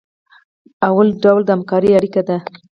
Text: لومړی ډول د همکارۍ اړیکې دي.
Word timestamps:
لومړی 0.87 1.11
ډول 1.23 1.41
د 1.45 1.49
همکارۍ 1.55 1.91
اړیکې 1.95 2.21
دي. 2.27 2.37